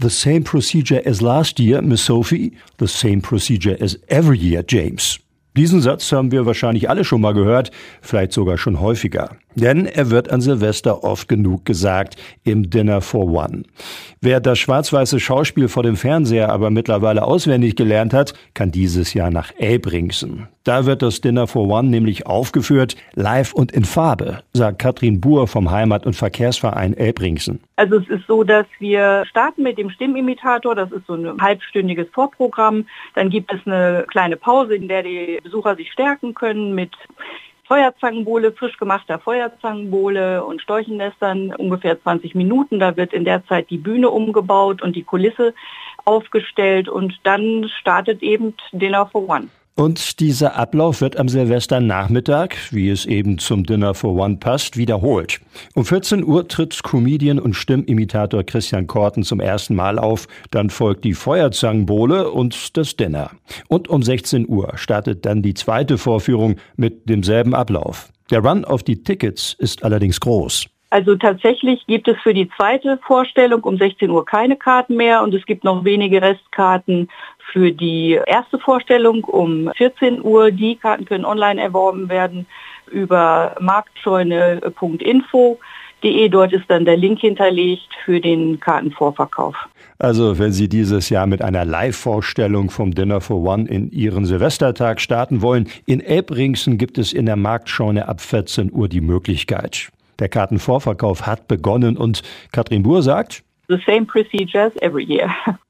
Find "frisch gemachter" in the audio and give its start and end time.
38.52-39.18